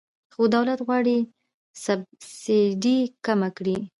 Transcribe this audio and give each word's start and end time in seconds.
خو 0.33 0.41
دولت 0.55 0.79
غواړي 0.87 1.17
سبسایډي 1.83 2.97
کمه 3.25 3.49
کړي. 3.57 3.77